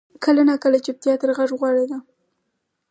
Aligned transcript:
کله 0.23 0.41
ناکله 0.49 0.77
چپتیا 0.85 1.13
تر 1.21 1.29
غږ 1.37 1.49
غوره 1.59 1.83
وي. 1.89 1.97